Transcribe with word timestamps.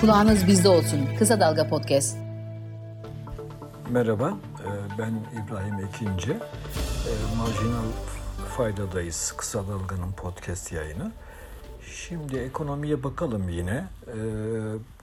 Kulağınız 0.00 0.46
bizde 0.46 0.68
olsun. 0.68 1.08
Kısa 1.18 1.40
Dalga 1.40 1.68
Podcast. 1.68 2.16
Merhaba, 3.90 4.28
e, 4.60 4.98
ben 4.98 5.14
İbrahim 5.44 5.86
Ekinci. 5.86 6.30
E, 6.30 7.12
Marjinal 7.38 7.84
Faydadayız, 8.56 9.34
Kısa 9.36 9.68
Dalga'nın 9.68 10.12
podcast 10.12 10.72
yayını. 10.72 11.12
Şimdi 11.86 12.36
ekonomiye 12.38 13.02
bakalım 13.02 13.48
yine. 13.48 13.84
E, 14.06 14.16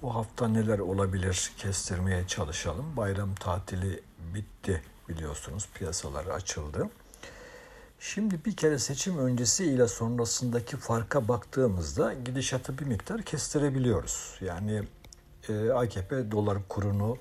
bu 0.01 0.15
hafta 0.15 0.47
neler 0.47 0.79
olabilir 0.79 1.51
kestirmeye 1.57 2.27
çalışalım. 2.27 2.85
Bayram 2.97 3.35
tatili 3.35 3.99
bitti 4.33 4.81
biliyorsunuz, 5.09 5.67
piyasalar 5.73 6.25
açıldı. 6.25 6.89
Şimdi 8.13 8.45
bir 8.45 8.55
kere 8.55 8.79
seçim 8.79 9.17
öncesi 9.17 9.65
ile 9.65 9.87
sonrasındaki 9.87 10.77
farka 10.77 11.27
baktığımızda 11.27 12.13
gidişatı 12.13 12.77
bir 12.79 12.85
miktar 12.85 13.21
kestirebiliyoruz. 13.21 14.37
Yani 14.41 14.83
e, 15.49 15.69
AKP 15.69 16.31
dolar 16.31 16.57
kurunu 16.69 17.17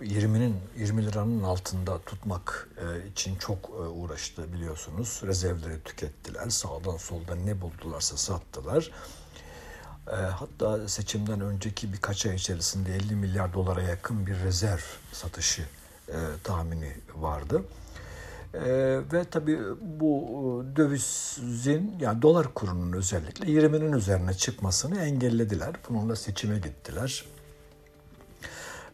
20'nin 0.00 0.56
20 0.78 1.06
liranın 1.06 1.42
altında 1.42 1.98
tutmak 1.98 2.68
e, 2.76 3.08
için 3.08 3.36
çok 3.36 3.70
e, 3.70 3.72
uğraştı 3.72 4.52
biliyorsunuz. 4.52 5.20
Rezervleri 5.24 5.82
tükettiler. 5.82 6.48
Sağdan 6.48 6.96
soldan 6.96 7.46
ne 7.46 7.60
buldularsa 7.60 8.16
sattılar. 8.16 8.90
E, 10.08 10.14
hatta 10.14 10.88
seçimden 10.88 11.40
önceki 11.40 11.92
birkaç 11.92 12.26
ay 12.26 12.34
içerisinde 12.34 12.96
50 12.96 13.16
milyar 13.16 13.52
dolara 13.52 13.82
yakın 13.82 14.26
bir 14.26 14.36
rezerv 14.36 14.82
satışı 15.12 15.62
tahmini 16.44 16.92
vardı. 17.14 17.62
Ee, 18.54 19.00
ve 19.12 19.24
tabii 19.24 19.60
bu 19.80 20.22
e, 20.22 20.76
dövizin 20.76 21.94
yani 22.00 22.22
dolar 22.22 22.54
kurunun 22.54 22.92
özellikle 22.92 23.46
20'nin 23.46 23.92
üzerine 23.92 24.34
çıkmasını 24.34 24.98
engellediler. 24.98 25.74
Bununla 25.88 26.16
seçime 26.16 26.58
gittiler. 26.58 27.24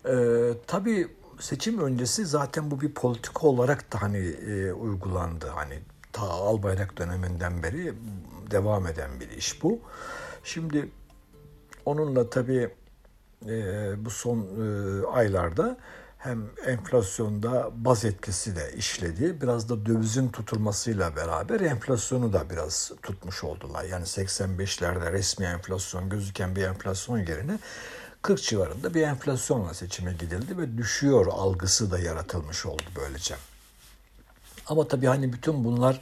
Ee, 0.09 0.53
tabii 0.67 1.09
seçim 1.41 1.79
öncesi 1.79 2.27
zaten 2.27 2.71
bu 2.71 2.81
bir 2.81 2.93
politika 2.93 3.47
olarak 3.47 3.93
da 3.93 4.03
hani 4.03 4.19
e, 4.27 4.73
uygulandı. 4.73 5.47
Hani 5.47 5.79
ta 6.13 6.23
Albayrak 6.23 6.99
döneminden 6.99 7.63
beri 7.63 7.95
devam 8.51 8.87
eden 8.87 9.11
bir 9.21 9.31
iş 9.31 9.63
bu. 9.63 9.81
Şimdi 10.45 10.89
onunla 11.85 12.31
tabii 12.31 12.71
e, 13.47 13.93
bu 14.05 14.11
son 14.11 14.39
e, 14.39 15.07
aylarda 15.07 15.77
hem 16.19 16.51
enflasyonda 16.67 17.71
baz 17.73 18.05
etkisi 18.05 18.57
de 18.57 18.73
işledi. 18.77 19.41
Biraz 19.41 19.69
da 19.69 19.87
dövizin 19.87 20.29
tutulmasıyla 20.29 21.17
beraber 21.17 21.61
enflasyonu 21.61 22.33
da 22.33 22.51
biraz 22.51 22.93
tutmuş 23.03 23.45
oldular. 23.45 23.85
Yani 23.85 24.05
85'lerde 24.05 25.13
resmi 25.13 25.47
enflasyon 25.47 26.09
gözüken 26.09 26.57
bir 26.57 26.63
enflasyon 26.63 27.19
yerine 27.19 27.59
40 28.23 28.43
civarında 28.43 28.95
bir 28.95 29.03
enflasyonla 29.03 29.75
seçime 29.75 30.13
gidildi 30.13 30.59
ve 30.59 30.79
düşüyor 30.79 31.27
algısı 31.27 31.91
da 31.91 31.99
yaratılmış 31.99 32.67
oldu 32.67 32.83
böylece. 32.97 33.35
Ama 34.67 34.89
tabii 34.89 35.07
hani 35.07 35.33
bütün 35.33 35.65
bunlar 35.65 36.01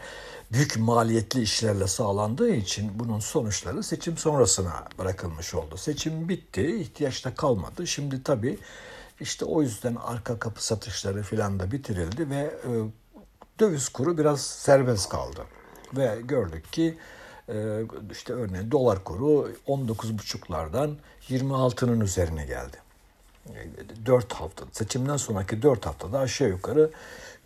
büyük 0.53 0.77
maliyetli 0.77 1.43
işlerle 1.43 1.87
sağlandığı 1.87 2.51
için 2.51 2.99
bunun 2.99 3.21
sonuçları 3.21 3.83
seçim 3.83 4.19
sonrasına 4.19 4.85
bırakılmış 4.99 5.55
oldu. 5.55 5.77
Seçim 5.77 6.29
bitti, 6.29 6.77
ihtiyaç 6.77 7.25
da 7.25 7.35
kalmadı. 7.35 7.87
Şimdi 7.87 8.23
tabii 8.23 8.59
işte 9.21 9.45
o 9.45 9.63
yüzden 9.63 9.95
arka 9.95 10.39
kapı 10.39 10.65
satışları 10.65 11.23
filan 11.23 11.61
da 11.61 11.73
bitirildi 11.73 12.31
ve 12.31 12.37
e, 12.37 12.71
döviz 13.61 13.89
kuru 13.89 14.19
biraz 14.19 14.41
serbest 14.41 15.09
kaldı. 15.09 15.45
Ve 15.97 16.19
gördük 16.25 16.73
ki 16.73 16.99
e, 17.49 17.83
işte 18.11 18.33
örneğin 18.33 18.71
dolar 18.71 19.05
kuru 19.05 19.51
19,5'lardan 19.67 20.95
26'nın 21.29 22.01
üzerine 22.01 22.47
geldi. 22.47 22.77
4 24.07 24.33
hafta, 24.33 24.65
seçimden 24.73 25.17
sonraki 25.17 25.63
4 25.63 25.87
haftada 25.87 26.19
aşağı 26.19 26.49
yukarı 26.49 26.91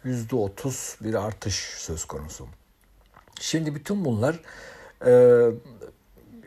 %30 0.05 1.05
bir 1.05 1.15
artış 1.15 1.55
söz 1.55 2.05
konusu. 2.05 2.47
Şimdi 3.41 3.75
bütün 3.75 4.05
bunlar 4.05 4.41
e, 5.07 5.13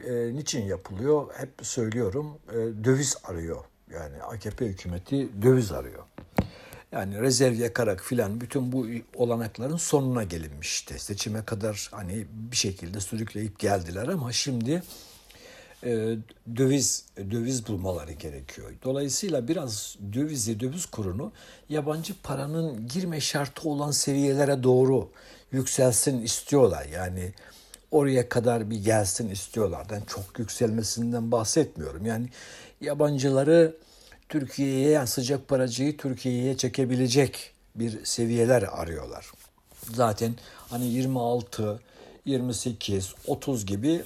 e, 0.05 0.35
niçin 0.35 0.66
yapılıyor? 0.66 1.34
Hep 1.34 1.50
söylüyorum 1.61 2.38
e, 2.50 2.55
döviz 2.84 3.17
arıyor 3.23 3.66
yani 3.93 4.23
AKP 4.23 4.65
hükümeti 4.65 5.29
döviz 5.41 5.71
arıyor. 5.71 6.03
Yani 6.91 7.21
rezerv 7.21 7.53
yakarak 7.53 8.01
filan 8.01 8.41
bütün 8.41 8.71
bu 8.71 8.87
olanakların 9.15 9.77
sonuna 9.77 10.23
gelinmişti. 10.23 10.99
Seçime 10.99 11.45
kadar 11.45 11.89
hani 11.91 12.25
bir 12.31 12.55
şekilde 12.55 12.99
sürükleyip 12.99 13.59
geldiler 13.59 14.07
ama 14.07 14.31
şimdi 14.31 14.83
e, 15.83 16.15
döviz 16.55 17.05
döviz 17.31 17.67
bulmaları 17.67 18.11
gerekiyor. 18.11 18.71
Dolayısıyla 18.83 19.47
biraz 19.47 19.97
dövizi, 20.13 20.59
döviz 20.59 20.85
kurunu 20.85 21.31
yabancı 21.69 22.13
paranın 22.23 22.87
girme 22.87 23.21
şartı 23.21 23.69
olan 23.69 23.91
seviyelere 23.91 24.63
doğru 24.63 25.09
yükselsin 25.51 26.21
istiyorlar. 26.21 26.85
Yani 26.93 27.33
oraya 27.91 28.29
kadar 28.29 28.69
bir 28.69 28.83
gelsin 28.83 29.29
istiyorlar. 29.29 29.87
Ben 29.91 30.01
çok 30.01 30.39
yükselmesinden 30.39 31.31
bahsetmiyorum. 31.31 32.05
Yani 32.05 32.29
yabancıları 32.81 33.75
Türkiye'ye 34.33 34.89
yani 34.89 35.07
sıcak 35.07 35.47
paracıyı 35.47 35.97
Türkiye'ye 35.97 36.57
çekebilecek 36.57 37.53
bir 37.75 38.05
seviyeler 38.05 38.63
arıyorlar. 38.63 39.31
Zaten 39.94 40.35
hani 40.69 40.85
26, 40.85 41.79
28, 42.25 43.13
30 43.27 43.66
gibi 43.66 44.03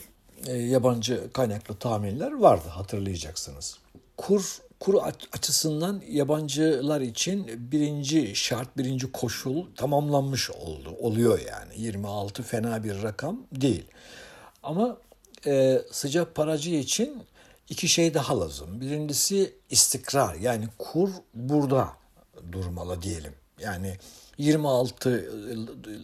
e, 0.47 0.53
yabancı 0.53 1.33
kaynaklı 1.33 1.75
tahminler 1.75 2.31
vardı 2.31 2.67
hatırlayacaksınız. 2.69 3.77
Kur 4.17 4.57
kur 4.79 4.95
açısından 5.33 6.01
yabancılar 6.09 7.01
için 7.01 7.71
birinci 7.71 8.35
şart, 8.35 8.77
birinci 8.77 9.11
koşul 9.11 9.65
tamamlanmış 9.75 10.51
oldu. 10.51 10.95
Oluyor 10.99 11.39
yani. 11.39 11.73
26 11.81 12.43
fena 12.43 12.83
bir 12.83 13.03
rakam 13.03 13.41
değil. 13.51 13.85
Ama 14.63 14.97
e, 15.45 15.81
sıcak 15.91 16.35
paracı 16.35 16.69
için 16.69 17.23
iki 17.69 17.87
şey 17.87 18.13
daha 18.13 18.39
lazım. 18.39 18.81
Birincisi 18.81 19.55
istikrar 19.69 20.35
yani 20.35 20.65
kur 20.77 21.09
burada 21.33 21.89
durmalı 22.51 23.01
diyelim. 23.01 23.33
Yani 23.59 23.97
26 24.37 25.09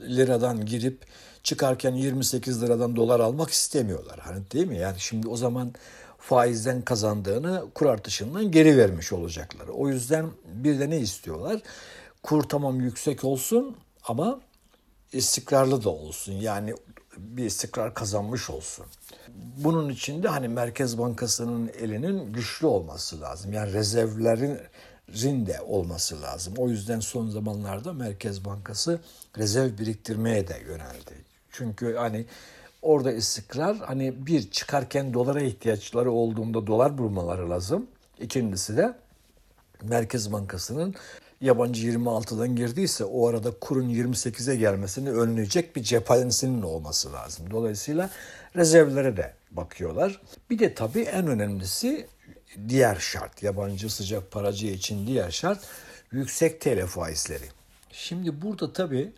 liradan 0.08 0.66
girip 0.66 1.06
çıkarken 1.44 1.94
28 1.94 2.64
liradan 2.64 2.96
dolar 2.96 3.20
almak 3.20 3.50
istemiyorlar. 3.50 4.20
Hani 4.20 4.52
değil 4.52 4.68
mi? 4.68 4.78
Yani 4.78 5.00
şimdi 5.00 5.28
o 5.28 5.38
zaman 5.38 5.74
faizden 6.20 6.82
kazandığını 6.82 7.66
kur 7.76 7.86
artışından 7.86 8.52
geri 8.52 8.78
vermiş 8.78 9.14
olacaklar. 9.14 9.68
O 9.68 9.90
yüzden 9.90 10.30
bir 10.46 10.80
de 10.80 10.90
ne 10.90 11.00
istiyorlar? 11.00 11.62
Kur 12.24 12.44
tamam 12.44 12.82
yüksek 12.82 13.24
olsun 13.24 13.78
ama 14.04 14.40
istikrarlı 15.12 15.84
da 15.84 15.90
olsun. 15.90 16.34
Yani 16.34 16.74
bir 17.18 17.46
istikrar 17.46 17.94
kazanmış 17.94 18.50
olsun. 18.50 18.86
Bunun 19.58 19.90
için 19.90 20.24
de 20.24 20.28
hani 20.28 20.48
Merkez 20.48 20.98
Bankası'nın 20.98 21.72
elinin 21.80 22.34
güçlü 22.34 22.68
olması 22.68 23.22
lazım. 23.22 23.54
Yani 23.54 23.74
rezervlerin 23.74 24.60
de 25.46 25.62
olması 25.62 26.22
lazım. 26.22 26.54
O 26.58 26.70
yüzden 26.70 27.00
son 27.00 27.30
zamanlarda 27.30 27.94
Merkez 27.94 28.46
Bankası 28.46 29.00
rezerv 29.38 29.78
biriktirmeye 29.78 30.48
de 30.48 30.62
yöneldi. 30.68 31.26
Çünkü 31.52 31.96
hani 31.96 32.26
orada 32.82 33.12
istikrar 33.12 33.78
hani 33.78 34.28
bir 34.28 34.52
çıkarken 34.52 35.14
dolara 35.14 35.42
ihtiyaçları 35.42 36.12
olduğunda 36.12 36.68
dolar 36.68 36.98
bulmaları 36.98 37.50
lazım. 37.50 37.88
İkincisi 38.20 38.78
de 38.78 38.96
Merkez 39.84 40.32
Bankası'nın 40.32 40.96
yabancı 41.42 41.88
26'dan 41.88 42.56
girdiyse 42.56 43.06
o 43.06 43.28
arada 43.28 43.52
kurun 43.62 43.90
28'e 43.90 44.56
gelmesini 44.56 45.12
önleyecek 45.12 45.76
bir 45.76 45.84
cephanesinin 45.84 46.62
olması 46.62 47.14
lazım. 47.14 47.46
Dolayısıyla 47.52 48.10
rezervlere 48.56 49.18
de 49.18 49.34
bakıyorlar. 49.52 50.22
Bir 50.50 50.60
de 50.60 50.74
tabii 50.74 51.02
en 51.02 51.28
önemlisi 51.28 52.08
diğer 52.70 52.96
şart, 52.96 53.44
yabancı 53.44 53.90
sıcak 53.90 54.32
paracı 54.32 54.68
için 54.68 55.08
diğer 55.08 55.32
şart 55.32 55.60
yüksek 56.12 56.62
TL 56.62 56.86
faizleri. 56.86 57.46
Şimdi 57.92 58.42
burada 58.42 58.74
tabii 58.74 59.12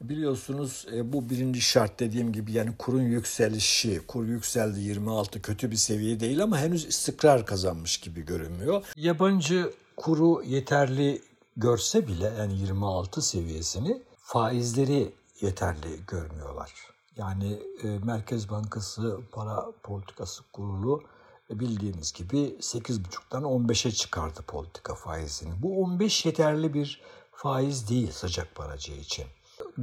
biliyorsunuz 0.00 0.86
e, 0.94 1.12
bu 1.12 1.30
birinci 1.30 1.60
şart 1.60 2.00
dediğim 2.00 2.32
gibi 2.32 2.52
yani 2.52 2.70
kurun 2.78 3.02
yükselişi, 3.02 4.00
kur 4.06 4.26
yükseldi 4.26 4.80
26 4.80 5.42
kötü 5.42 5.70
bir 5.70 5.76
seviye 5.76 6.20
değil 6.20 6.42
ama 6.42 6.58
henüz 6.58 6.84
istikrar 6.84 7.46
kazanmış 7.46 7.96
gibi 7.96 8.24
görünmüyor. 8.24 8.84
Yabancı 8.96 9.70
kuru 9.96 10.42
yeterli 10.44 11.22
görse 11.56 12.06
bile 12.08 12.34
yani 12.38 12.58
26 12.58 13.22
seviyesini 13.22 14.02
faizleri 14.18 15.14
yeterli 15.40 16.06
görmüyorlar. 16.06 16.72
Yani 17.16 17.62
e, 17.82 17.98
Merkez 17.98 18.50
Bankası 18.50 19.20
Para 19.32 19.66
Politikası 19.82 20.42
Kurulu 20.52 21.02
e, 21.50 21.60
bildiğiniz 21.60 22.12
gibi 22.12 22.56
8,5'tan 22.60 23.42
15'e 23.42 23.90
çıkardı 23.90 24.40
politika 24.46 24.94
faizini. 24.94 25.62
Bu 25.62 25.82
15 25.82 26.26
yeterli 26.26 26.74
bir 26.74 27.00
faiz 27.32 27.88
değil 27.88 28.10
sıcak 28.12 28.54
paracı 28.54 28.92
için. 28.92 29.26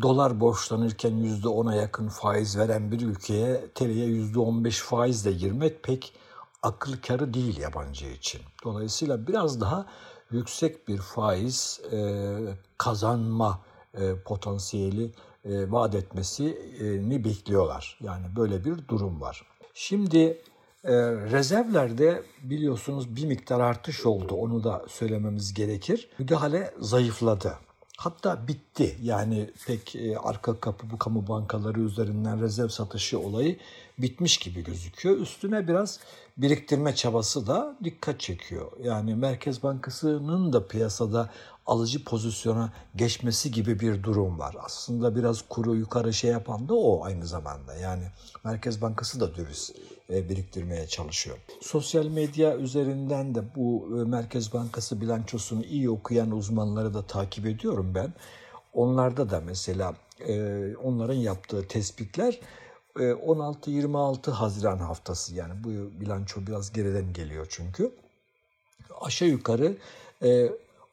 Dolar 0.01 0.39
borçlanırken 0.39 1.11
%10'a 1.11 1.75
yakın 1.75 2.09
faiz 2.09 2.57
veren 2.57 2.91
bir 2.91 3.01
ülkeye 3.01 3.67
TL'ye 3.75 4.07
%15 4.07 4.71
faizle 4.71 5.31
girmek 5.31 5.83
pek 5.83 6.13
akıl 6.61 6.93
karı 7.07 7.33
değil 7.33 7.57
yabancı 7.57 8.05
için. 8.05 8.41
Dolayısıyla 8.63 9.27
biraz 9.27 9.61
daha 9.61 9.85
yüksek 10.31 10.87
bir 10.87 10.97
faiz 10.97 11.81
e, 11.91 12.37
kazanma 12.77 13.61
e, 13.93 14.15
potansiyeli 14.25 15.11
e, 15.45 15.71
vaat 15.71 15.95
etmesini 15.95 17.25
bekliyorlar. 17.25 17.99
Yani 18.01 18.25
böyle 18.35 18.65
bir 18.65 18.87
durum 18.87 19.21
var. 19.21 19.45
Şimdi 19.73 20.41
e, 20.83 20.93
rezervlerde 21.31 22.23
biliyorsunuz 22.43 23.15
bir 23.15 23.25
miktar 23.25 23.59
artış 23.59 24.05
oldu. 24.05 24.35
Onu 24.35 24.63
da 24.63 24.85
söylememiz 24.87 25.53
gerekir. 25.53 26.09
Müdahale 26.19 26.73
zayıfladı. 26.79 27.57
Hatta 27.99 28.47
bitti. 28.47 28.97
Yani 29.01 29.49
pek 29.67 29.95
e, 29.95 30.17
arka 30.17 30.59
kapı 30.59 30.89
bu 30.91 30.97
kamu 30.97 31.27
bankaları 31.27 31.81
üzerinden 31.81 32.41
rezerv 32.41 32.67
satışı 32.67 33.19
olayı 33.19 33.57
bitmiş 33.97 34.37
gibi 34.37 34.63
gözüküyor. 34.63 35.17
Üstüne 35.17 35.67
biraz 35.67 35.99
biriktirme 36.37 36.95
çabası 36.95 37.47
da 37.47 37.77
dikkat 37.83 38.19
çekiyor. 38.19 38.71
Yani 38.83 39.15
Merkez 39.15 39.63
Bankası'nın 39.63 40.53
da 40.53 40.67
piyasada 40.67 41.29
alıcı 41.65 42.03
pozisyona 42.03 42.73
geçmesi 42.95 43.51
gibi 43.51 43.79
bir 43.79 44.03
durum 44.03 44.39
var. 44.39 44.55
Aslında 44.63 45.15
biraz 45.15 45.41
kuru 45.49 45.75
yukarı 45.75 46.13
şey 46.13 46.31
yapan 46.31 46.69
da 46.69 46.73
o 46.73 47.03
aynı 47.03 47.27
zamanda. 47.27 47.75
Yani 47.75 48.03
Merkez 48.43 48.81
Bankası 48.81 49.19
da 49.19 49.35
döviz 49.35 49.71
biriktirmeye 50.09 50.87
çalışıyor. 50.87 51.37
Sosyal 51.61 52.05
medya 52.05 52.57
üzerinden 52.57 53.35
de 53.35 53.41
bu 53.55 53.87
e, 53.99 54.03
Merkez 54.03 54.53
Bankası 54.53 55.01
bilançosunu 55.01 55.63
iyi 55.63 55.89
okuyan 55.89 56.31
uzmanları 56.31 56.93
da 56.93 57.07
takip 57.07 57.45
ediyorum 57.45 57.91
ben. 57.95 58.13
Onlarda 58.73 59.29
da 59.29 59.41
mesela 59.41 59.95
e, 60.27 60.63
onların 60.75 61.13
yaptığı 61.13 61.67
tespitler 61.67 62.39
16-26 62.95 64.31
Haziran 64.31 64.77
haftası 64.77 65.35
yani 65.35 65.53
bu 65.63 65.69
bilanço 66.01 66.41
biraz 66.47 66.73
geriden 66.73 67.13
geliyor 67.13 67.47
çünkü. 67.49 67.91
Aşağı 69.01 69.29
yukarı 69.29 69.77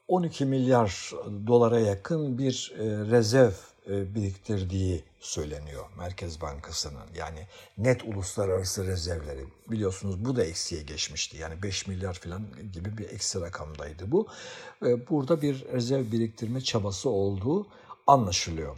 12 0.08 0.44
milyar 0.44 1.12
dolara 1.46 1.80
yakın 1.80 2.38
bir 2.38 2.74
rezerv 3.10 3.52
biriktirdiği 3.86 5.04
söyleniyor 5.20 5.84
Merkez 5.98 6.40
Bankası'nın. 6.40 7.06
Yani 7.16 7.46
net 7.78 8.04
uluslararası 8.04 8.86
rezervleri 8.86 9.44
biliyorsunuz 9.70 10.24
bu 10.24 10.36
da 10.36 10.44
eksiye 10.44 10.82
geçmişti. 10.82 11.36
Yani 11.36 11.62
5 11.62 11.86
milyar 11.86 12.14
falan 12.14 12.42
gibi 12.72 12.98
bir 12.98 13.10
eksi 13.10 13.40
rakamdaydı 13.40 14.12
bu. 14.12 14.28
Burada 15.10 15.42
bir 15.42 15.64
rezerv 15.72 16.12
biriktirme 16.12 16.60
çabası 16.60 17.08
olduğu 17.10 17.66
anlaşılıyor. 18.06 18.76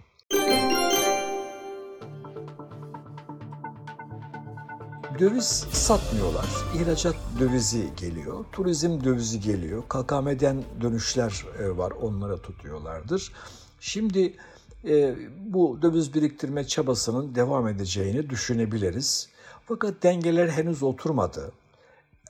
Döviz 5.19 5.66
satmıyorlar. 5.72 6.46
İhracat 6.76 7.16
dövizi 7.40 7.90
geliyor. 7.96 8.44
Turizm 8.52 9.04
dövizi 9.04 9.40
geliyor. 9.40 9.82
KKM'den 9.82 10.64
dönüşler 10.81 11.44
var. 11.61 11.90
Onlara 11.90 12.43
tutuyorlardır. 12.43 13.32
Şimdi 13.81 14.37
e, 14.84 15.16
bu 15.46 15.82
döviz 15.82 16.14
biriktirme 16.14 16.66
çabasının 16.66 17.34
devam 17.34 17.69
edeceğini 17.69 18.30
düşünebiliriz. 18.30 19.28
Fakat 19.66 20.02
dengeler 20.02 20.48
henüz 20.48 20.82
oturmadı. 20.82 21.52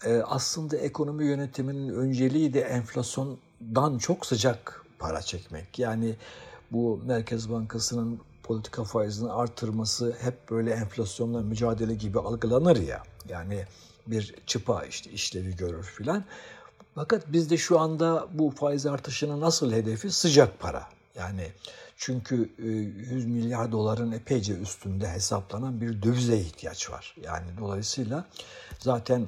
E, 0.04 0.16
aslında 0.16 0.76
ekonomi 0.76 1.26
yönetiminin 1.26 1.88
önceliği 1.88 2.54
de 2.54 2.60
enflasyondan 2.60 3.98
çok 3.98 4.26
sıcak 4.26 4.84
para 4.98 5.22
çekmek. 5.22 5.78
Yani 5.78 6.16
bu 6.70 7.00
Merkez 7.06 7.50
Bankası'nın 7.50 8.20
politika 8.42 8.84
faizini 8.84 9.32
artırması 9.32 10.16
hep 10.20 10.50
böyle 10.50 10.70
enflasyonla 10.70 11.40
mücadele 11.40 11.94
gibi 11.94 12.18
algılanır 12.18 12.76
ya. 12.76 13.02
Yani 13.28 13.64
bir 14.06 14.34
çıpa 14.46 14.84
işte 14.84 15.10
işlevi 15.10 15.56
görür 15.56 15.84
filan. 15.84 16.24
Fakat 16.94 17.32
bizde 17.32 17.56
şu 17.56 17.80
anda 17.80 18.26
bu 18.32 18.50
faiz 18.50 18.86
artışının 18.86 19.40
nasıl 19.40 19.72
hedefi 19.72 20.10
sıcak 20.10 20.60
para. 20.60 20.97
Yani 21.19 21.53
çünkü 21.97 22.50
100 22.59 23.25
e, 23.25 23.29
milyar 23.29 23.73
doların 23.73 24.12
epeyce 24.12 24.55
üstünde 24.55 25.09
hesaplanan 25.09 25.81
bir 25.81 26.03
dövize 26.03 26.37
ihtiyaç 26.38 26.91
var. 26.91 27.17
Yani 27.23 27.47
dolayısıyla 27.61 28.26
zaten 28.79 29.26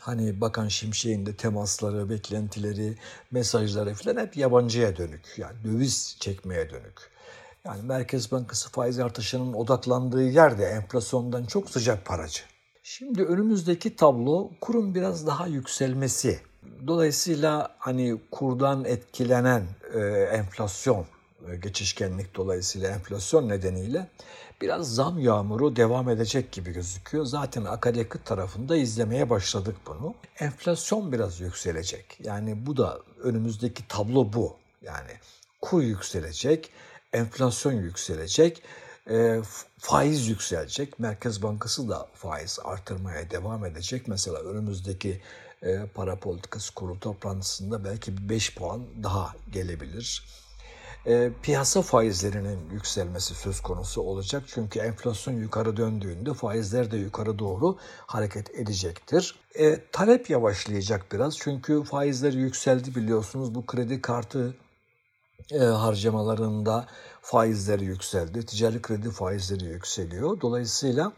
hani 0.00 0.40
Bakan 0.40 0.68
Şimşek'in 0.68 1.26
de 1.26 1.36
temasları, 1.36 2.10
beklentileri, 2.10 2.98
mesajları 3.30 3.94
falan 3.94 4.16
hep 4.16 4.36
yabancıya 4.36 4.96
dönük. 4.96 5.34
Yani 5.36 5.64
döviz 5.64 6.16
çekmeye 6.20 6.70
dönük. 6.70 7.10
Yani 7.64 7.82
Merkez 7.82 8.32
Bankası 8.32 8.70
faiz 8.70 8.98
artışının 8.98 9.52
odaklandığı 9.52 10.22
yerde 10.22 10.64
enflasyondan 10.64 11.44
çok 11.44 11.70
sıcak 11.70 12.06
paracı. 12.06 12.42
Şimdi 12.82 13.24
önümüzdeki 13.24 13.96
tablo 13.96 14.50
kurun 14.60 14.94
biraz 14.94 15.26
daha 15.26 15.46
yükselmesi. 15.46 16.47
Dolayısıyla 16.86 17.76
hani 17.78 18.18
kurdan 18.30 18.84
etkilenen 18.84 19.62
e, 19.94 19.98
enflasyon, 20.32 21.06
e, 21.50 21.56
geçişkenlik 21.56 22.34
dolayısıyla 22.36 22.90
enflasyon 22.90 23.48
nedeniyle 23.48 24.08
biraz 24.62 24.94
zam 24.94 25.18
yağmuru 25.18 25.76
devam 25.76 26.08
edecek 26.08 26.52
gibi 26.52 26.72
gözüküyor. 26.72 27.24
Zaten 27.24 27.64
akaryakıt 27.64 28.24
tarafında 28.24 28.76
izlemeye 28.76 29.30
başladık 29.30 29.76
bunu. 29.86 30.14
Enflasyon 30.38 31.12
biraz 31.12 31.40
yükselecek. 31.40 32.18
Yani 32.24 32.66
bu 32.66 32.76
da 32.76 33.00
önümüzdeki 33.22 33.88
tablo 33.88 34.32
bu. 34.32 34.56
Yani 34.82 35.10
kur 35.60 35.82
yükselecek, 35.82 36.70
enflasyon 37.12 37.72
yükselecek, 37.72 38.62
e, 39.10 39.40
faiz 39.78 40.28
yükselecek. 40.28 40.98
Merkez 40.98 41.42
Bankası 41.42 41.88
da 41.88 42.06
faiz 42.14 42.58
artırmaya 42.64 43.30
devam 43.30 43.64
edecek. 43.64 44.08
Mesela 44.08 44.38
önümüzdeki 44.38 45.20
e, 45.62 45.86
para 45.94 46.16
politikası 46.16 46.74
kurulu 46.74 47.00
toplantısında 47.00 47.84
belki 47.84 48.28
5 48.28 48.54
puan 48.54 48.82
daha 49.02 49.32
gelebilir. 49.52 50.24
E, 51.06 51.30
piyasa 51.42 51.82
faizlerinin 51.82 52.70
yükselmesi 52.70 53.34
söz 53.34 53.60
konusu 53.60 54.02
olacak. 54.02 54.42
Çünkü 54.46 54.78
enflasyon 54.78 55.34
yukarı 55.34 55.76
döndüğünde 55.76 56.34
faizler 56.34 56.90
de 56.90 56.96
yukarı 56.96 57.38
doğru 57.38 57.78
hareket 58.06 58.54
edecektir. 58.54 59.34
E, 59.54 59.90
talep 59.92 60.30
yavaşlayacak 60.30 61.12
biraz 61.12 61.38
çünkü 61.38 61.84
faizler 61.84 62.32
yükseldi 62.32 62.94
biliyorsunuz. 62.94 63.54
Bu 63.54 63.66
kredi 63.66 64.02
kartı 64.02 64.54
e, 65.52 65.58
harcamalarında 65.58 66.86
faizleri 67.22 67.84
yükseldi. 67.84 68.46
Ticari 68.46 68.82
kredi 68.82 69.10
faizleri 69.10 69.64
yükseliyor. 69.64 70.40
Dolayısıyla 70.40 71.12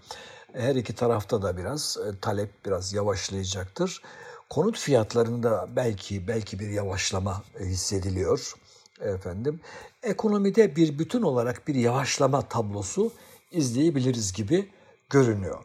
her 0.53 0.75
iki 0.75 0.95
tarafta 0.95 1.43
da 1.43 1.57
biraz 1.57 1.97
e, 2.07 2.21
talep 2.21 2.67
biraz 2.67 2.93
yavaşlayacaktır. 2.93 4.03
Konut 4.51 4.79
fiyatlarında 4.79 5.69
belki 5.77 6.29
belki 6.29 6.59
bir 6.59 6.69
yavaşlama 6.69 7.43
hissediliyor 7.61 8.55
efendim. 9.01 9.61
Ekonomide 10.03 10.77
bir 10.77 10.99
bütün 10.99 11.23
olarak 11.23 11.69
bir 11.69 11.75
yavaşlama 11.75 12.43
tablosu 12.43 13.13
izleyebiliriz 13.53 14.33
gibi 14.33 14.69
görünüyor. 15.11 15.65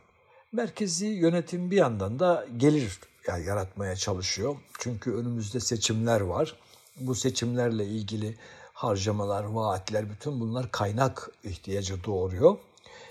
Merkezi 0.51 1.05
yönetim 1.05 1.71
bir 1.71 1.77
yandan 1.77 2.19
da 2.19 2.45
gelir 2.57 2.99
yani 3.27 3.45
yaratmaya 3.45 3.95
çalışıyor. 3.95 4.55
Çünkü 4.79 5.13
önümüzde 5.13 5.59
seçimler 5.59 6.21
var 6.21 6.55
bu 6.99 7.15
seçimlerle 7.15 7.85
ilgili 7.85 8.37
harcamalar, 8.73 9.43
vaatler 9.43 10.09
bütün 10.09 10.39
bunlar 10.39 10.71
kaynak 10.71 11.31
ihtiyacı 11.43 12.03
doğuruyor. 12.03 12.57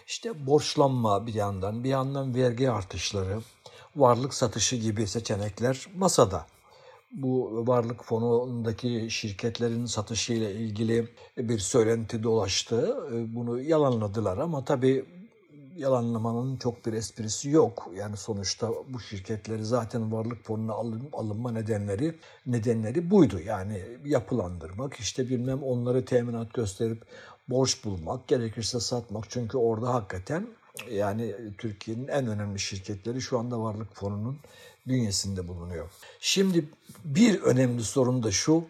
İşte 0.07 0.47
borçlanma 0.47 1.27
bir 1.27 1.35
yandan, 1.35 1.85
bir 1.85 1.89
yandan 1.89 2.35
vergi 2.35 2.71
artışları, 2.71 3.41
varlık 3.97 4.35
satışı 4.35 4.77
gibi 4.77 5.07
seçenekler 5.07 5.87
masada. 5.97 6.47
Bu 7.13 7.65
varlık 7.67 8.05
fonundaki 8.05 9.07
şirketlerin 9.11 9.87
satışıyla 9.87 10.51
ilgili 10.51 11.09
bir 11.39 11.59
söylenti 11.59 12.23
dolaştı. 12.23 12.97
Bunu 13.35 13.61
yalanladılar 13.61 14.39
ama 14.39 14.65
tabii 14.65 15.05
yalanlamanın 15.77 16.57
çok 16.57 16.87
bir 16.87 16.93
esprisi 16.93 17.51
yok. 17.51 17.91
Yani 17.97 18.17
sonuçta 18.17 18.71
bu 18.89 19.01
şirketleri 19.01 19.65
zaten 19.65 20.13
varlık 20.13 20.45
fonuna 20.45 20.73
alın, 20.73 21.09
alınma 21.13 21.53
nedenleri 21.53 22.15
nedenleri 22.47 23.11
buydu. 23.11 23.41
Yani 23.41 23.83
yapılandırmak, 24.05 24.95
işte 24.95 25.29
bilmem 25.29 25.63
onları 25.63 26.05
teminat 26.05 26.55
gösterip 26.55 27.03
borç 27.49 27.85
bulmak, 27.85 28.29
gerekirse 28.29 28.81
satmak. 28.81 29.31
Çünkü 29.31 29.59
orada 29.59 29.95
hakikaten 29.95 30.47
yani 30.91 31.35
Türkiye'nin 31.59 32.09
en 32.09 32.27
önemli 32.27 32.59
şirketleri 32.59 33.21
şu 33.21 33.39
anda 33.39 33.61
varlık 33.61 33.95
fonunun 33.95 34.39
bünyesinde 34.87 35.49
bulunuyor. 35.49 35.91
Şimdi 36.21 36.65
bir 37.05 37.41
önemli 37.41 37.85
sorun 37.85 38.23
da 38.23 38.31
şu, 38.31 38.65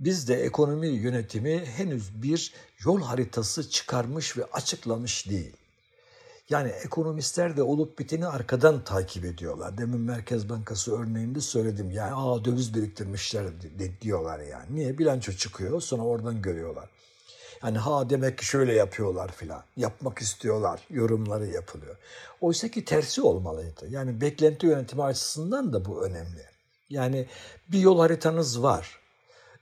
bizde 0.00 0.34
ekonomi 0.34 0.88
yönetimi 0.88 1.64
henüz 1.64 2.22
bir 2.22 2.54
yol 2.84 3.02
haritası 3.02 3.70
çıkarmış 3.70 4.36
ve 4.36 4.44
açıklamış 4.44 5.28
değil. 5.30 5.52
Yani 6.50 6.68
ekonomistler 6.68 7.56
de 7.56 7.62
olup 7.62 7.98
biteni 7.98 8.26
arkadan 8.26 8.84
takip 8.84 9.24
ediyorlar. 9.24 9.78
Demin 9.78 10.00
Merkez 10.00 10.48
Bankası 10.48 10.98
örneğinde 11.00 11.40
söyledim. 11.40 11.90
Yani 11.90 12.12
aa 12.14 12.44
döviz 12.44 12.74
biriktirmişler 12.74 13.46
diyorlar 14.00 14.40
yani. 14.40 14.76
Niye? 14.76 14.98
Bilanço 14.98 15.32
çıkıyor 15.32 15.80
sonra 15.80 16.02
oradan 16.02 16.42
görüyorlar. 16.42 16.88
Yani 17.64 17.78
ha 17.78 18.10
demek 18.10 18.38
ki 18.38 18.46
şöyle 18.46 18.72
yapıyorlar 18.72 19.32
filan. 19.32 19.62
Yapmak 19.76 20.18
istiyorlar. 20.18 20.80
Yorumları 20.90 21.46
yapılıyor. 21.46 21.96
Oysa 22.40 22.68
ki 22.68 22.84
tersi 22.84 23.22
olmalıydı. 23.22 23.88
Yani 23.88 24.20
beklenti 24.20 24.66
yönetimi 24.66 25.02
açısından 25.02 25.72
da 25.72 25.84
bu 25.84 26.04
önemli. 26.06 26.44
Yani 26.90 27.26
bir 27.68 27.78
yol 27.78 27.98
haritanız 27.98 28.62
var. 28.62 29.00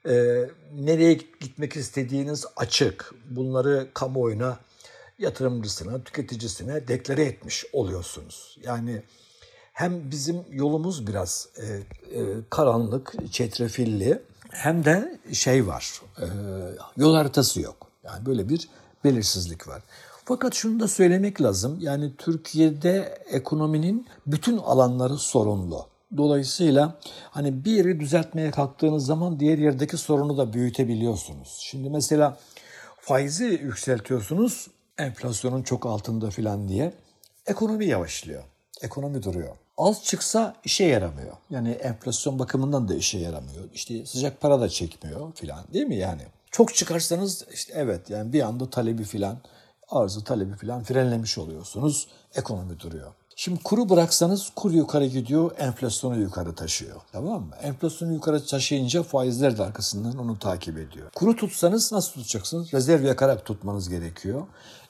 Ee, 0.09 0.45
nereye 0.75 1.12
gitmek 1.14 1.76
istediğiniz 1.76 2.47
açık. 2.57 3.14
Bunları 3.31 3.88
kamuoyuna, 3.95 4.59
yatırımcısına, 5.19 6.05
tüketicisine 6.05 6.88
deklare 6.88 7.25
etmiş 7.25 7.64
oluyorsunuz. 7.73 8.59
Yani 8.62 9.02
hem 9.73 10.11
bizim 10.11 10.45
yolumuz 10.50 11.07
biraz 11.07 11.49
e, 11.57 11.64
e, 11.67 11.81
karanlık, 12.50 13.33
çetrefilli 13.33 14.23
hem 14.50 14.85
de 14.85 15.19
şey 15.33 15.67
var, 15.67 16.00
e, 16.19 16.26
yol 16.97 17.14
haritası 17.14 17.61
yok. 17.61 17.88
Yani 18.09 18.27
böyle 18.27 18.49
bir 18.49 18.69
belirsizlik 19.05 19.69
var. 19.69 19.83
Fakat 20.25 20.55
şunu 20.55 20.81
da 20.81 20.88
söylemek 20.88 21.43
lazım. 21.43 21.79
Yani 21.81 22.17
Türkiye'de 22.19 23.19
ekonominin 23.31 24.07
bütün 24.27 24.59
alanları 24.59 25.17
sorunlu. 25.17 25.87
Dolayısıyla 26.17 26.99
hani 27.31 27.65
bir 27.65 27.73
yeri 27.73 28.00
düzeltmeye 28.00 28.50
kalktığınız 28.50 29.07
zaman 29.07 29.41
diğer 29.41 29.59
yerdeki 29.59 29.97
sorunu 29.97 30.38
da 30.38 30.53
büyütebiliyorsunuz. 30.53 31.59
Şimdi 31.61 31.91
mesela 31.91 32.38
faizi 33.00 33.45
yükseltiyorsunuz 33.45 34.69
enflasyonun 34.99 35.62
çok 35.62 35.87
altında 35.87 36.31
filan 36.31 36.69
diye. 36.69 36.93
Ekonomi 37.47 37.87
yavaşlıyor. 37.87 38.45
Ekonomi 38.83 39.23
duruyor. 39.23 39.57
Az 39.79 40.05
çıksa 40.05 40.57
işe 40.65 40.85
yaramıyor. 40.85 41.37
Yani 41.50 41.71
enflasyon 41.71 42.38
bakımından 42.38 42.88
da 42.88 42.95
işe 42.95 43.19
yaramıyor. 43.19 43.65
İşte 43.75 44.07
sıcak 44.07 44.41
para 44.41 44.61
da 44.61 44.69
çekmiyor 44.69 45.33
filan 45.35 45.65
değil 45.73 45.87
mi 45.87 45.97
yani? 45.97 46.23
Çok 46.50 46.75
çıkarsanız 46.75 47.45
işte 47.52 47.73
evet 47.76 48.11
yani 48.11 48.33
bir 48.33 48.43
anda 48.43 48.71
talebi 48.71 49.05
filan 49.05 49.38
arzı 49.88 50.25
talebi 50.25 50.57
filan 50.57 50.83
frenlemiş 50.83 51.38
oluyorsunuz. 51.38 52.09
Ekonomi 52.35 52.81
duruyor. 52.81 53.12
Şimdi 53.40 53.62
kuru 53.62 53.88
bıraksanız 53.88 54.50
kur 54.57 54.71
yukarı 54.71 55.07
gidiyor, 55.07 55.50
enflasyonu 55.59 56.21
yukarı 56.21 56.55
taşıyor. 56.55 57.00
Tamam 57.12 57.43
mı? 57.43 57.55
Enflasyonu 57.62 58.12
yukarı 58.12 58.47
taşıyınca 58.47 59.02
faizler 59.02 59.59
de 59.59 59.62
arkasından 59.62 60.19
onu 60.19 60.38
takip 60.38 60.78
ediyor. 60.78 61.11
Kuru 61.14 61.37
tutsanız 61.37 61.93
nasıl 61.93 62.12
tutacaksınız? 62.12 62.73
Rezerv 62.75 63.05
yakarak 63.05 63.45
tutmanız 63.45 63.88
gerekiyor. 63.88 64.47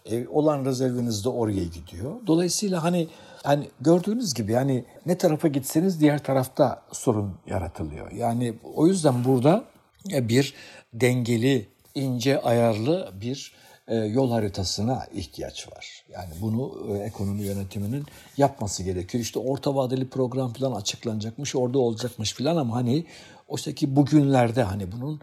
E, 0.06 0.28
olan 0.28 0.64
rezerviniz 0.64 1.24
de 1.24 1.28
oraya 1.28 1.64
gidiyor. 1.64 2.12
Dolayısıyla 2.26 2.82
hani 2.82 3.08
yani 3.44 3.70
gördüğünüz 3.80 4.34
gibi 4.34 4.52
yani 4.52 4.84
ne 5.06 5.18
tarafa 5.18 5.48
gitseniz 5.48 6.00
diğer 6.00 6.24
tarafta 6.24 6.82
sorun 6.92 7.34
yaratılıyor. 7.46 8.12
Yani 8.12 8.58
o 8.74 8.86
yüzden 8.86 9.24
burada 9.24 9.64
bir 10.10 10.54
dengeli, 10.92 11.66
ince 11.94 12.40
ayarlı 12.40 13.12
bir 13.20 13.52
e, 13.88 13.96
yol 13.96 14.30
haritasına 14.30 15.06
ihtiyaç 15.14 15.68
var. 15.68 16.04
Yani 16.12 16.30
bunu 16.40 16.72
e, 16.88 16.98
ekonomi 16.98 17.42
yönetiminin 17.42 18.04
yapması 18.36 18.82
gerekiyor. 18.82 19.24
İşte 19.24 19.38
orta 19.38 19.74
vadeli 19.74 20.08
program 20.08 20.52
falan 20.52 20.72
açıklanacakmış, 20.72 21.56
orada 21.56 21.78
olacakmış 21.78 22.32
falan 22.32 22.56
ama 22.56 22.76
hani 22.76 23.04
oysa 23.48 23.72
ki 23.72 23.96
bugünlerde 23.96 24.62
hani 24.62 24.92
bunun 24.92 25.20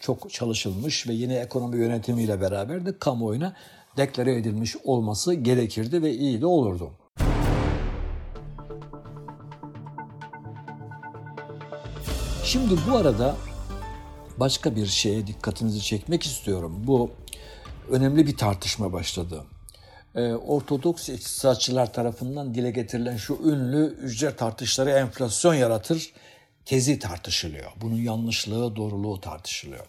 çok 0.00 0.30
çalışılmış 0.30 1.08
ve 1.08 1.12
yine 1.12 1.34
ekonomi 1.34 1.76
yönetimiyle 1.76 2.40
beraber 2.40 2.86
de 2.86 2.98
kamuoyuna 2.98 3.54
deklare 3.96 4.36
edilmiş 4.36 4.76
olması 4.84 5.34
gerekirdi 5.34 6.02
ve 6.02 6.14
iyi 6.14 6.40
de 6.40 6.46
olurdu. 6.46 6.90
Şimdi 12.44 12.74
bu 12.90 12.96
arada 12.96 13.36
başka 14.40 14.76
bir 14.76 14.86
şeye 14.86 15.26
dikkatinizi 15.26 15.80
çekmek 15.82 16.22
istiyorum. 16.22 16.82
Bu 16.86 17.10
önemli 17.90 18.26
bir 18.26 18.36
tartışma 18.36 18.92
başladı. 18.92 19.44
Ee, 20.14 20.32
Ortodoks 20.32 21.08
iktisatçılar 21.08 21.92
tarafından 21.92 22.54
dile 22.54 22.70
getirilen 22.70 23.16
şu 23.16 23.34
ünlü 23.44 23.86
ücret 23.86 24.42
artışları 24.42 24.90
enflasyon 24.90 25.54
yaratır 25.54 26.12
tezi 26.64 26.98
tartışılıyor. 26.98 27.72
Bunun 27.80 27.96
yanlışlığı, 27.96 28.76
doğruluğu 28.76 29.20
tartışılıyor. 29.20 29.86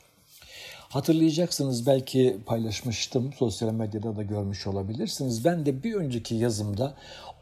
Hatırlayacaksınız 0.92 1.88
belki 1.88 2.38
paylaşmıştım 2.46 3.34
sosyal 3.34 3.72
medyada 3.74 4.16
da 4.16 4.24
görmüş 4.24 4.68
olabilirsiniz. 4.68 5.46
Ben 5.46 5.66
de 5.66 5.84
bir 5.84 5.94
önceki 5.94 6.36
yazımda 6.36 6.94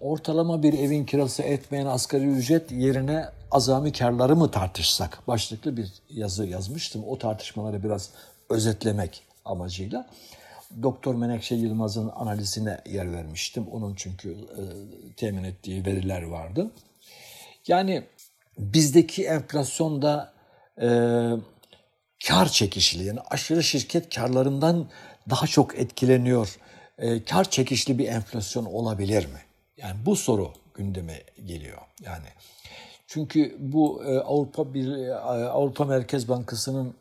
ortalama 0.02 0.64
bir 0.64 0.74
evin 0.74 1.06
kirası 1.06 1.44
etmeyen 1.44 1.86
asgari 1.86 2.26
ücret 2.26 2.72
yerine 2.72 3.26
azami 3.52 3.92
karları 3.92 4.36
mı 4.36 4.52
tartışsak 4.52 5.28
başlıklı 5.28 5.78
bir 5.78 5.88
yazı 6.10 6.46
yazmıştım. 6.46 7.04
O 7.08 7.18
tartışmaları 7.18 7.84
biraz 7.84 8.10
özetlemek 8.50 9.24
amacıyla. 9.46 10.10
Doktor 10.84 11.16
Menekşe 11.16 11.56
Yılmaz'ın 11.56 12.12
analizine 12.16 12.82
yer 12.86 13.14
vermiştim. 13.14 13.68
Onun 13.72 13.96
çünkü 13.96 14.32
e, 14.32 14.62
temin 15.18 15.44
ettiği 15.44 15.86
veriler 15.86 16.22
vardı. 16.22 16.72
Yani 17.68 18.04
bizdeki 18.58 19.26
enflasyonda 19.26 20.34
e, 20.82 20.88
kar 22.28 22.50
çekişli 22.50 23.04
yani 23.04 23.20
aşırı 23.30 23.64
şirket 23.64 24.16
karlarından 24.16 24.90
daha 25.30 25.48
çok 25.48 25.80
etkileniyor. 25.80 26.58
E, 26.98 27.24
kar 27.24 27.50
çekişli 27.50 27.98
bir 27.98 28.08
enflasyon 28.08 28.66
olabilir 28.66 29.26
mi? 29.26 29.40
Yani 29.78 29.96
bu 30.06 30.16
soru 30.16 30.54
gündeme 30.74 31.24
geliyor. 31.46 31.82
Yani 32.06 32.28
çünkü 33.08 33.56
bu 33.60 34.04
e, 34.04 34.20
Avrupa 34.20 34.74
bir 34.74 34.92
e, 34.92 35.16
Avrupa 35.16 35.86
Merkez 35.86 36.28
Bankası'nın 36.28 36.96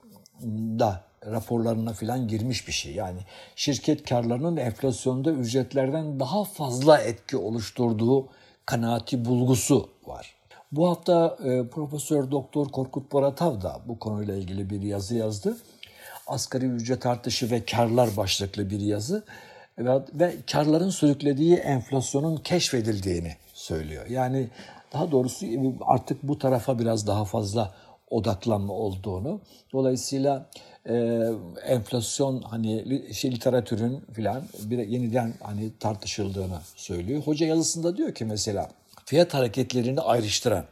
da 0.79 1.05
raporlarına 1.27 1.93
filan 1.93 2.29
girmiş 2.29 2.69
bir 2.69 2.73
şey. 2.73 2.95
Yani 2.95 3.21
şirket 3.57 4.09
karlarının 4.09 4.57
enflasyonda 4.57 5.31
ücretlerden 5.31 6.21
daha 6.21 6.45
fazla 6.45 6.99
etki 6.99 7.37
oluşturduğu 7.37 8.29
kanaati 8.67 9.25
bulgusu 9.25 9.91
var. 10.07 10.38
Bu 10.73 10.89
hafta 10.89 11.37
e, 11.45 11.69
Profesör 11.69 12.31
Doktor 12.31 12.69
Korkut 12.69 13.13
Boratav 13.13 13.61
da 13.61 13.81
bu 13.87 13.99
konuyla 13.99 14.37
ilgili 14.37 14.71
bir 14.71 14.83
yazı 14.83 15.15
yazdı. 15.15 15.57
Asgari 16.27 16.67
ücret 16.67 17.07
artışı 17.07 17.51
ve 17.51 17.65
karlar 17.65 18.17
başlıklı 18.17 18.71
bir 18.71 18.81
yazı 18.81 19.25
ve, 19.79 20.01
ve 20.15 20.35
karların 20.53 20.91
sürüklediği 20.91 21.57
enflasyonun 21.57 22.37
keşfedildiğini 22.37 23.33
söylüyor. 23.55 24.07
Yani 24.07 24.49
daha 24.93 25.11
doğrusu 25.11 25.47
artık 25.81 26.23
bu 26.23 26.39
tarafa 26.39 26.79
biraz 26.79 27.07
daha 27.07 27.25
fazla 27.25 27.75
odaklanma 28.11 28.73
olduğunu. 28.73 29.41
Dolayısıyla 29.73 30.47
e, 30.89 31.25
enflasyon 31.67 32.43
hani 32.43 33.05
şey 33.15 33.33
literatürün 33.33 34.01
filan 34.13 34.43
bir 34.63 34.79
yeniden 34.79 35.35
hani 35.43 35.79
tartışıldığını 35.81 36.59
söylüyor. 36.77 37.23
Hoca 37.23 37.47
yazısında 37.47 37.97
diyor 37.97 38.15
ki 38.15 38.25
mesela 38.25 38.71
fiyat 39.09 39.35
hareketlerini 39.35 40.00
ayrıştıran 40.00 40.65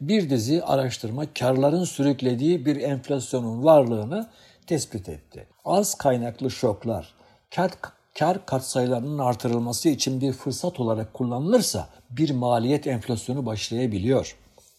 bir 0.00 0.30
dizi 0.30 0.62
araştırma 0.62 1.34
karların 1.34 1.84
sürüklediği 1.84 2.66
bir 2.66 2.76
enflasyonun 2.76 3.64
varlığını 3.64 4.28
tespit 4.66 5.08
etti. 5.08 5.46
Az 5.64 5.94
kaynaklı 5.94 6.50
şoklar, 6.50 7.14
kar, 7.54 7.70
kar 8.18 8.46
katsayılarının 8.46 9.18
artırılması 9.18 9.88
için 9.88 10.20
bir 10.20 10.32
fırsat 10.32 10.80
olarak 10.80 11.14
kullanılırsa 11.14 11.88
bir 12.10 12.30
maliyet 12.30 12.86
enflasyonu 12.86 13.46
başlayabiliyor. 13.46 14.36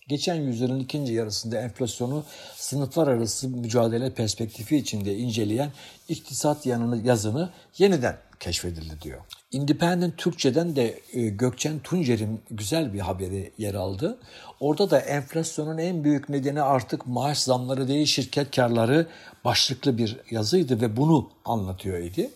Geçen 0.07 0.35
yüzyılın 0.35 0.79
ikinci 0.79 1.13
yarısında 1.13 1.61
enflasyonu 1.61 2.23
sınıflar 2.55 3.07
arası 3.07 3.49
mücadele 3.49 4.13
perspektifi 4.13 4.77
içinde 4.77 5.17
inceleyen 5.17 5.71
iktisat 6.09 6.65
yanını 6.65 7.07
yazını 7.07 7.49
yeniden 7.77 8.17
keşfedildi 8.39 9.01
diyor. 9.01 9.21
Independent 9.51 10.17
Türkçe'den 10.17 10.75
de 10.75 10.99
e, 11.13 11.21
Gökçen 11.29 11.79
Tuncer'in 11.79 12.41
güzel 12.51 12.93
bir 12.93 12.99
haberi 12.99 13.51
yer 13.57 13.73
aldı. 13.73 14.19
Orada 14.59 14.89
da 14.89 14.99
enflasyonun 14.99 15.77
en 15.77 16.03
büyük 16.03 16.29
nedeni 16.29 16.61
artık 16.61 17.07
maaş 17.07 17.37
zamları 17.37 17.87
değil 17.87 18.05
şirket 18.05 18.55
karları 18.55 19.07
başlıklı 19.45 19.97
bir 19.97 20.17
yazıydı 20.31 20.81
ve 20.81 20.97
bunu 20.97 21.29
anlatıyor 21.45 21.97
idi. 21.97 22.29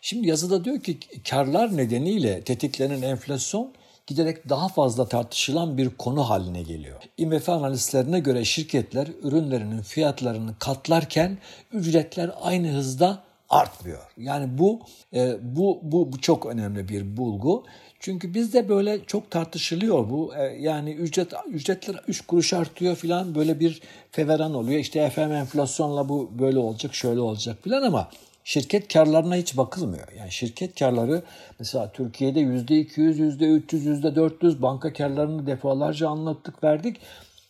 Şimdi 0.00 0.28
yazıda 0.28 0.64
diyor 0.64 0.80
ki 0.80 0.98
karlar 1.30 1.76
nedeniyle 1.76 2.42
tetiklenen 2.42 3.02
enflasyon 3.02 3.72
giderek 4.06 4.48
daha 4.48 4.68
fazla 4.68 5.08
tartışılan 5.08 5.78
bir 5.78 5.90
konu 5.90 6.30
haline 6.30 6.62
geliyor. 6.62 7.02
IMF 7.18 7.48
analistlerine 7.48 8.20
göre 8.20 8.44
şirketler 8.44 9.08
ürünlerinin 9.22 9.82
fiyatlarını 9.82 10.54
katlarken 10.58 11.38
ücretler 11.72 12.30
aynı 12.40 12.68
hızda 12.68 13.31
artmıyor. 13.52 14.00
Yani 14.16 14.58
bu 14.58 14.80
e, 15.14 15.36
bu 15.42 15.78
bu 15.82 16.12
bu 16.12 16.20
çok 16.20 16.46
önemli 16.46 16.88
bir 16.88 17.16
bulgu. 17.16 17.64
Çünkü 18.00 18.34
bizde 18.34 18.68
böyle 18.68 19.04
çok 19.04 19.30
tartışılıyor 19.30 20.10
bu. 20.10 20.34
E, 20.36 20.42
yani 20.42 20.92
ücret 20.92 21.32
ücretler 21.46 21.96
3 22.08 22.26
kuruş 22.26 22.52
artıyor 22.52 22.96
filan 22.96 23.34
böyle 23.34 23.60
bir 23.60 23.80
feveran 24.10 24.54
oluyor. 24.54 24.80
İşte 24.80 25.00
efendim 25.00 25.36
enflasyonla 25.36 26.08
bu 26.08 26.30
böyle 26.38 26.58
olacak, 26.58 26.94
şöyle 26.94 27.20
olacak 27.20 27.58
filan 27.62 27.82
ama 27.82 28.10
şirket 28.44 28.92
karlarına 28.92 29.36
hiç 29.36 29.56
bakılmıyor. 29.56 30.08
Yani 30.18 30.32
şirket 30.32 30.78
karları 30.78 31.22
mesela 31.58 31.92
Türkiye'de 31.92 32.40
%200, 32.40 32.96
%300, 32.96 34.02
%400 34.02 34.62
banka 34.62 34.92
karlarını 34.92 35.46
defalarca 35.46 36.08
anlattık 36.08 36.64
verdik. 36.64 36.96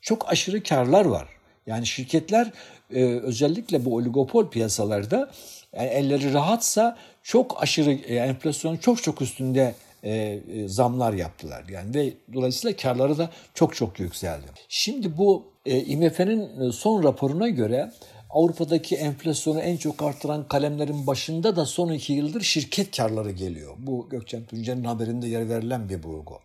Çok 0.00 0.32
aşırı 0.32 0.62
karlar 0.62 1.04
var. 1.04 1.28
Yani 1.66 1.86
şirketler 1.86 2.52
e, 2.94 3.04
özellikle 3.04 3.84
bu 3.84 3.94
oligopol 3.94 4.48
piyasalarda 4.48 5.30
yani 5.76 5.88
elleri 5.88 6.32
rahatsa 6.32 6.96
çok 7.22 7.62
aşırı 7.62 7.92
e, 7.92 8.16
enflasyonun 8.16 8.76
çok 8.76 9.02
çok 9.02 9.22
üstünde 9.22 9.74
e, 10.02 10.10
e, 10.10 10.68
zamlar 10.68 11.12
yaptılar. 11.12 11.64
Yani 11.68 11.94
ve 11.94 12.12
dolayısıyla 12.34 12.76
karları 12.76 13.18
da 13.18 13.30
çok 13.54 13.76
çok 13.76 14.00
yükseldi. 14.00 14.46
Şimdi 14.68 15.18
bu 15.18 15.44
e, 15.66 15.80
IMF'nin 15.80 16.70
son 16.70 17.02
raporuna 17.02 17.48
göre 17.48 17.92
Avrupa'daki 18.30 18.96
enflasyonu 18.96 19.60
en 19.60 19.76
çok 19.76 20.02
artıran 20.02 20.48
kalemlerin 20.48 21.06
başında 21.06 21.56
da 21.56 21.66
son 21.66 21.92
iki 21.92 22.12
yıldır 22.12 22.40
şirket 22.40 22.96
karları 22.96 23.30
geliyor. 23.30 23.74
Bu 23.78 24.08
Gökçen 24.08 24.44
Tuncer'in 24.44 24.84
haberinde 24.84 25.28
yer 25.28 25.48
verilen 25.48 25.88
bir 25.88 26.02
bulgu. 26.02 26.38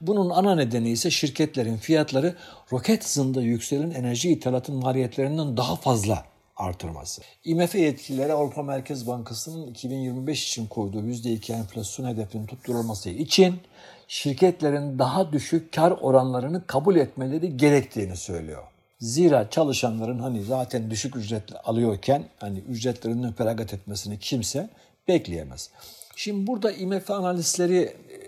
Bunun 0.00 0.30
ana 0.30 0.54
nedeni 0.54 0.90
ise 0.90 1.10
şirketlerin 1.10 1.76
fiyatları 1.76 2.34
roket 2.72 3.04
hızında 3.04 3.42
yükselen 3.42 3.90
enerji 3.90 4.30
ithalatın 4.30 4.76
maliyetlerinden 4.76 5.56
daha 5.56 5.76
fazla 5.76 6.24
artırması. 6.56 7.22
IMF 7.44 7.74
yetkilileri 7.74 8.32
Avrupa 8.32 8.62
Merkez 8.62 9.06
Bankası'nın 9.06 9.66
2025 9.66 10.48
için 10.48 10.66
koyduğu 10.66 11.00
%2 11.00 11.52
enflasyon 11.52 12.08
hedefinin 12.08 12.46
tutturulması 12.46 13.10
için 13.10 13.60
şirketlerin 14.08 14.98
daha 14.98 15.32
düşük 15.32 15.72
kar 15.72 15.90
oranlarını 15.90 16.66
kabul 16.66 16.96
etmeleri 16.96 17.56
gerektiğini 17.56 18.16
söylüyor. 18.16 18.62
Zira 19.00 19.50
çalışanların 19.50 20.18
hani 20.18 20.42
zaten 20.42 20.90
düşük 20.90 21.16
ücret 21.16 21.42
alıyorken 21.64 22.24
hani 22.38 22.58
ücretlerinin 22.58 23.32
feragat 23.32 23.74
etmesini 23.74 24.18
kimse 24.18 24.68
bekleyemez. 25.08 25.70
Şimdi 26.16 26.46
burada 26.46 26.72
IMF 26.72 27.10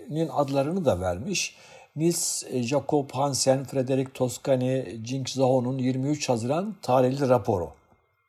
analistlerinin 0.09 0.29
adlarını 0.33 0.85
da 0.85 1.01
vermiş. 1.01 1.55
Nils 1.95 2.43
Jakob 2.53 3.11
Hansen, 3.11 3.63
Frederick 3.63 4.13
Toscani, 4.13 4.99
Jing 5.05 5.27
Zaho'nun 5.27 5.77
23 5.77 6.29
Haziran 6.29 6.75
tarihli 6.81 7.29
raporu. 7.29 7.69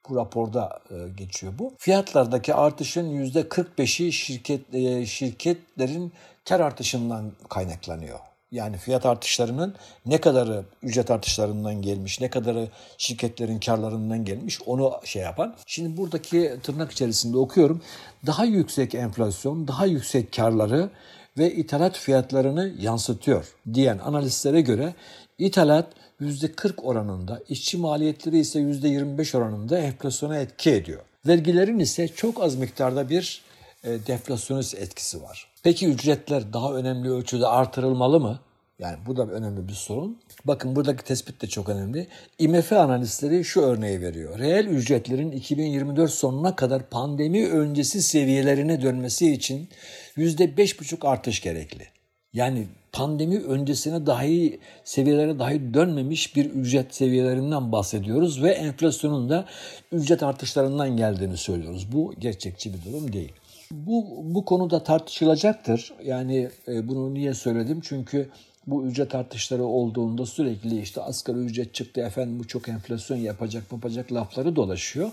Bu 0.09 0.17
raporda 0.17 0.81
e, 0.91 1.09
geçiyor 1.17 1.53
bu. 1.59 1.73
Fiyatlardaki 1.79 2.55
artışın 2.55 3.11
%45'i 3.11 4.13
şirket, 4.13 4.75
e, 4.75 5.07
şirketlerin 5.07 6.13
kar 6.49 6.61
artışından 6.61 7.33
kaynaklanıyor. 7.49 8.19
Yani 8.51 8.77
fiyat 8.77 9.07
artışlarının 9.07 9.75
ne 10.07 10.21
kadarı 10.21 10.65
ücret 10.83 11.11
artışlarından 11.11 11.83
gelmiş, 11.83 12.21
ne 12.21 12.31
kadarı 12.31 12.69
şirketlerin 12.99 13.61
karlarından 13.61 14.25
gelmiş 14.25 14.59
onu 14.67 14.93
şey 15.05 15.23
yapan. 15.23 15.55
Şimdi 15.67 15.97
buradaki 15.97 16.57
tırnak 16.63 16.93
içerisinde 16.93 17.37
okuyorum. 17.37 17.83
Daha 18.27 18.45
yüksek 18.45 18.95
enflasyon, 18.95 19.69
daha 19.69 19.87
yüksek 19.87 20.33
karları 20.33 20.91
ve 21.39 21.55
ithalat 21.55 21.99
fiyatlarını 21.99 22.73
yansıtıyor 22.81 23.55
diyen 23.75 23.99
analistlere 23.99 24.61
göre 24.61 24.95
ithalat 25.39 25.87
%40 26.21 26.81
oranında, 26.81 27.43
işçi 27.49 27.77
maliyetleri 27.77 28.39
ise 28.39 28.61
%25 28.61 29.37
oranında 29.37 29.79
enflasyona 29.79 30.37
etki 30.37 30.71
ediyor. 30.71 31.01
Vergilerin 31.27 31.79
ise 31.79 32.09
çok 32.09 32.43
az 32.43 32.57
miktarda 32.57 33.09
bir 33.09 33.43
e, 33.85 34.07
deflasyonist 34.07 34.75
etkisi 34.75 35.23
var. 35.23 35.47
Peki 35.63 35.87
ücretler 35.89 36.53
daha 36.53 36.75
önemli 36.75 37.11
ölçüde 37.11 37.47
artırılmalı 37.47 38.21
mı? 38.21 38.39
Yani 38.81 38.97
bu 39.07 39.17
da 39.17 39.27
önemli 39.27 39.69
bir 39.69 39.73
sorun. 39.73 40.19
Bakın 40.45 40.77
buradaki 40.77 41.05
tespit 41.05 41.43
de 41.43 41.47
çok 41.47 41.69
önemli. 41.69 42.07
IMF 42.39 42.73
analistleri 42.73 43.45
şu 43.45 43.61
örneği 43.61 44.01
veriyor. 44.01 44.39
Reel 44.39 44.67
ücretlerin 44.67 45.31
2024 45.31 46.11
sonuna 46.11 46.57
kadar 46.57 46.91
pandemi 46.91 47.49
öncesi 47.49 48.03
seviyelerine 48.03 48.83
dönmesi 48.83 49.33
için 49.33 49.69
%5,5 50.17 51.09
artış 51.09 51.43
gerekli. 51.43 51.87
Yani 52.33 52.67
pandemi 52.93 53.39
öncesine 53.39 54.07
dahi 54.07 54.61
seviyelere 54.85 55.39
dahi 55.39 55.75
dönmemiş 55.75 56.37
bir 56.37 56.45
ücret 56.45 56.95
seviyelerinden 56.95 57.73
bahsediyoruz 57.73 58.43
ve 58.43 58.51
enflasyonun 58.51 59.29
da 59.29 59.45
ücret 59.93 60.23
artışlarından 60.23 60.97
geldiğini 60.97 61.37
söylüyoruz. 61.37 61.93
Bu 61.93 62.15
gerçekçi 62.19 62.75
bir 62.75 62.85
durum 62.85 63.13
değil. 63.13 63.33
Bu, 63.73 64.07
bu 64.25 64.45
konuda 64.45 64.83
tartışılacaktır. 64.83 65.93
Yani 66.05 66.49
e, 66.69 66.89
bunu 66.89 67.15
niye 67.15 67.35
söyledim? 67.35 67.81
Çünkü 67.85 68.29
bu 68.67 68.85
ücret 68.85 69.15
artışları 69.15 69.65
olduğunda 69.65 70.27
sürekli 70.27 70.81
işte 70.81 71.01
asgari 71.03 71.39
ücret 71.39 71.75
çıktı 71.75 72.01
efendim 72.01 72.39
bu 72.39 72.47
çok 72.47 72.69
enflasyon 72.69 73.17
yapacak 73.17 73.73
yapacak 73.73 74.13
lafları 74.13 74.57
dolaşıyor. 74.57 75.11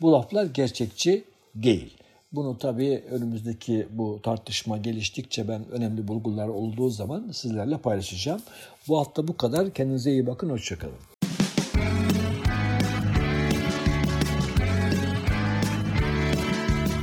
Bu 0.00 0.12
laflar 0.12 0.44
gerçekçi 0.44 1.24
değil. 1.54 1.96
Bunu 2.32 2.58
tabii 2.58 3.04
önümüzdeki 3.10 3.86
bu 3.90 4.20
tartışma 4.22 4.78
geliştikçe 4.78 5.48
ben 5.48 5.70
önemli 5.70 6.08
bulgular 6.08 6.48
olduğu 6.48 6.90
zaman 6.90 7.30
sizlerle 7.32 7.78
paylaşacağım. 7.78 8.40
Bu 8.88 8.98
hafta 8.98 9.28
bu 9.28 9.36
kadar. 9.36 9.74
Kendinize 9.74 10.10
iyi 10.10 10.26
bakın. 10.26 10.50
Hoşçakalın. 10.50 10.94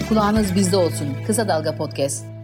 Kulağınız 0.10 0.56
bizde 0.56 0.78
olsun. 0.78 1.08
Kısa 1.28 1.48
Dalga 1.48 1.76
Podcast. 1.76 2.41